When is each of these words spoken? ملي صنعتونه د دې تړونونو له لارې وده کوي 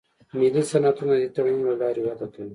ملي 0.39 0.61
صنعتونه 0.71 1.13
د 1.15 1.19
دې 1.21 1.27
تړونونو 1.35 1.67
له 1.71 1.75
لارې 1.81 2.01
وده 2.03 2.27
کوي 2.33 2.49